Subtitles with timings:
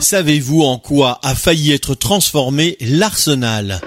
[0.00, 3.82] Savez-vous en quoi a failli être transformé l'Arsenal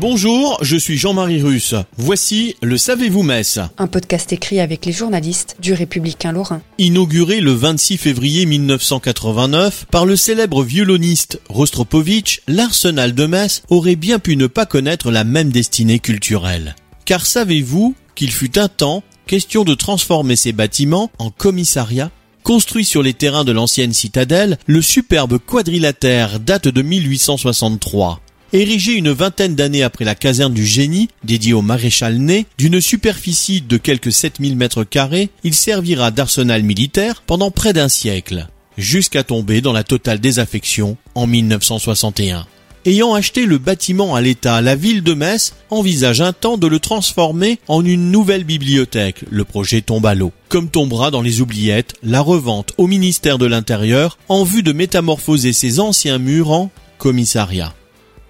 [0.00, 1.74] Bonjour, je suis Jean-Marie Russe.
[1.96, 6.62] Voici le Savez-vous Metz Un podcast écrit avec les journalistes du Républicain Lorrain.
[6.78, 14.20] Inauguré le 26 février 1989 par le célèbre violoniste Rostropovitch, l'Arsenal de Metz aurait bien
[14.20, 16.76] pu ne pas connaître la même destinée culturelle.
[17.04, 22.12] Car savez-vous qu'il fut un temps question de transformer ces bâtiments en commissariat
[22.48, 28.22] Construit sur les terrains de l'ancienne citadelle, le superbe quadrilatère date de 1863.
[28.54, 33.60] Érigé une vingtaine d'années après la caserne du génie, dédiée au maréchal Ney, d'une superficie
[33.60, 39.60] de quelques 7000 mètres carrés, il servira d'arsenal militaire pendant près d'un siècle, jusqu'à tomber
[39.60, 42.46] dans la totale désaffection en 1961.
[42.84, 46.78] Ayant acheté le bâtiment à l'État, la ville de Metz envisage un temps de le
[46.78, 49.24] transformer en une nouvelle bibliothèque.
[49.30, 50.32] Le projet tombe à l'eau.
[50.48, 55.52] Comme tombera dans les oubliettes la revente au ministère de l'Intérieur en vue de métamorphoser
[55.52, 57.74] ses anciens murs en commissariat.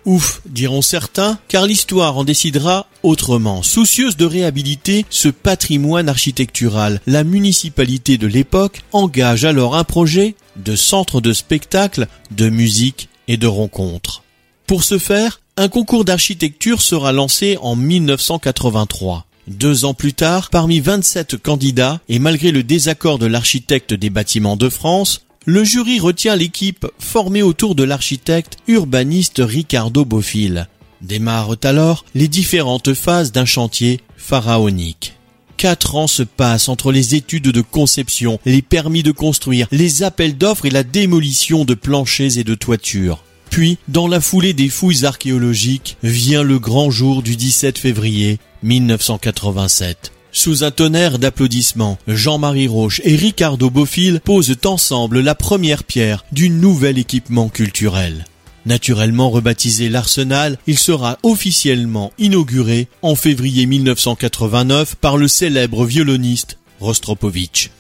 [0.05, 3.63] Ouf, diront certains, car l'histoire en décidera autrement.
[3.63, 10.77] Soucieuse de réhabiliter ce patrimoine architectural, la municipalité de l'époque engage alors un projet de
[10.77, 14.23] centre de spectacle, de musique et de rencontres.
[14.69, 19.25] Pour ce faire, un concours d'architecture sera lancé en 1983.
[19.47, 24.59] Deux ans plus tard, parmi 27 candidats, et malgré le désaccord de l'architecte des bâtiments
[24.59, 30.69] de France, le jury retient l'équipe formée autour de l'architecte urbaniste Ricardo Bofill.
[31.01, 35.15] Démarrent alors les différentes phases d'un chantier pharaonique.
[35.57, 40.37] Quatre ans se passent entre les études de conception, les permis de construire, les appels
[40.37, 43.25] d'offres et la démolition de planchers et de toitures.
[43.51, 50.13] Puis, dans la foulée des fouilles archéologiques, vient le grand jour du 17 février 1987.
[50.31, 56.51] Sous un tonnerre d'applaudissements, Jean-Marie Roche et Ricardo Bofill posent ensemble la première pierre du
[56.51, 58.27] nouvel équipement culturel.
[58.67, 67.71] Naturellement rebaptisé l'Arsenal, il sera officiellement inauguré en février 1989 par le célèbre violoniste Rostropovitch.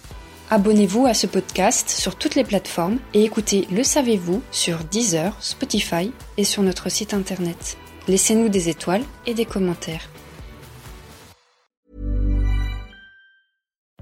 [0.50, 6.10] Abonnez-vous à ce podcast sur toutes les plateformes et écoutez Le Savez-vous sur Deezer, Spotify
[6.38, 7.76] et sur notre site internet.
[8.08, 10.08] Laissez-nous des étoiles et des commentaires.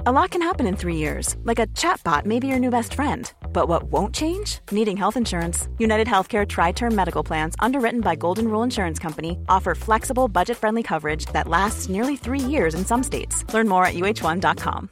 [0.04, 2.94] A lot can happen in three years, like a chatbot may be your new best
[2.94, 3.32] friend.
[3.52, 4.60] But what won't change?
[4.70, 5.66] Needing health insurance.
[5.80, 10.56] United Healthcare Tri Term Medical Plans, underwritten by Golden Rule Insurance Company, offer flexible, budget
[10.56, 13.42] friendly coverage that lasts nearly three years in some states.
[13.52, 14.90] Learn more at uh1.com.